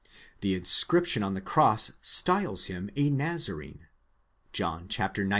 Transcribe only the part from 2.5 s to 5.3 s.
him a Nazarene (John xix.